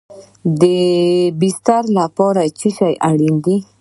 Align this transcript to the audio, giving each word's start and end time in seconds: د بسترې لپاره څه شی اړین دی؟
د 0.61 0.63
بسترې 1.39 1.89
لپاره 1.99 2.41
څه 2.59 2.67
شی 2.77 2.93
اړین 3.09 3.35
دی؟ 3.45 3.57